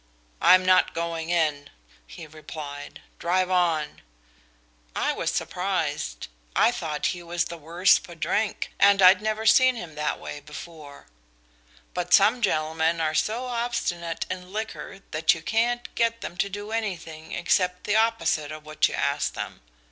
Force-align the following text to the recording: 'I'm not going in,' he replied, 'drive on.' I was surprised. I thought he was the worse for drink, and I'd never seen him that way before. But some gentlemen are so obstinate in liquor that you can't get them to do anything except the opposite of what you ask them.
'I'm 0.41 0.65
not 0.65 0.95
going 0.95 1.29
in,' 1.29 1.69
he 2.07 2.25
replied, 2.25 3.03
'drive 3.19 3.51
on.' 3.51 4.01
I 4.95 5.13
was 5.13 5.31
surprised. 5.31 6.27
I 6.55 6.71
thought 6.71 7.05
he 7.13 7.21
was 7.21 7.45
the 7.45 7.57
worse 7.59 7.99
for 7.99 8.15
drink, 8.15 8.73
and 8.79 8.99
I'd 8.99 9.21
never 9.21 9.45
seen 9.45 9.75
him 9.75 9.93
that 9.93 10.19
way 10.19 10.39
before. 10.39 11.05
But 11.93 12.15
some 12.15 12.41
gentlemen 12.41 12.99
are 12.99 13.13
so 13.13 13.45
obstinate 13.45 14.25
in 14.27 14.51
liquor 14.51 15.01
that 15.11 15.35
you 15.35 15.43
can't 15.43 15.93
get 15.93 16.21
them 16.21 16.35
to 16.37 16.49
do 16.49 16.71
anything 16.71 17.33
except 17.33 17.83
the 17.83 17.95
opposite 17.95 18.51
of 18.51 18.65
what 18.65 18.87
you 18.87 18.95
ask 18.95 19.35
them. 19.35 19.61